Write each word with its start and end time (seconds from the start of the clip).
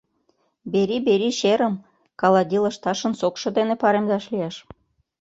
Бери-бери 0.71 1.29
черым 1.39 1.73
калади 2.19 2.57
лышташын 2.63 3.13
сокшо 3.19 3.47
дене 3.57 3.75
паремдаш 3.81 4.23
лиеш. 4.33 4.55